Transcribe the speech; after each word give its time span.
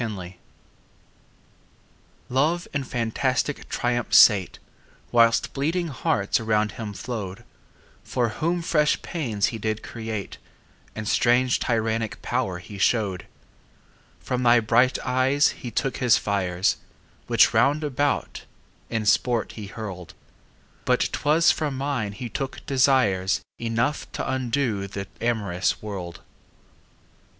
Song 0.01 0.33
LOVE 2.29 2.67
in 2.73 2.83
fantastic 2.85 3.69
triumph 3.69 4.15
sate 4.15 4.57
Whilst 5.11 5.53
bleeding 5.53 5.89
hearts 5.89 6.39
around 6.39 6.71
him 6.71 6.91
flow'd, 6.93 7.43
For 8.03 8.29
whom 8.29 8.63
fresh 8.63 8.99
pains 9.03 9.49
he 9.53 9.59
did 9.59 9.83
create 9.83 10.39
And 10.95 11.07
strange 11.07 11.59
tyrannic 11.59 12.19
power 12.23 12.57
he 12.57 12.79
show'd: 12.79 13.27
From 14.19 14.41
thy 14.41 14.59
bright 14.59 14.97
eyes 15.05 15.49
he 15.49 15.69
took 15.69 15.97
his 15.97 16.17
fires, 16.17 16.77
5 17.27 17.29
Which 17.29 17.53
round 17.53 17.83
about 17.83 18.45
in 18.89 19.05
sport 19.05 19.51
he 19.51 19.67
hurl'd; 19.67 20.15
But 20.83 21.09
'twas 21.11 21.51
from 21.51 21.77
mine 21.77 22.13
he 22.13 22.27
took 22.27 22.65
desires 22.65 23.41
Enough 23.59 24.11
t' 24.11 24.23
undo 24.25 24.87
the 24.87 25.05
amorous 25.23 25.79
world. 25.79 26.21